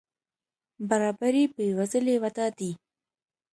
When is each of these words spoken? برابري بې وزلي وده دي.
برابري 0.89 1.43
بې 1.55 1.67
وزلي 1.77 2.15
وده 2.23 2.45
دي. 2.57 2.71